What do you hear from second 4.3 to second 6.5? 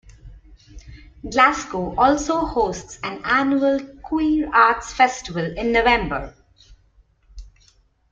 arts festival in November.